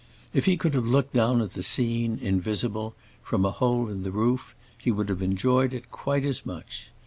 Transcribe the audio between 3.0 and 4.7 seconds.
from a hole in the roof,